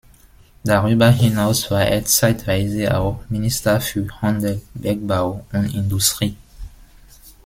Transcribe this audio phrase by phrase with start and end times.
[0.63, 6.35] Darüber hinaus war er zeitweise auch Minister für Handel, Bergbau und Industrie.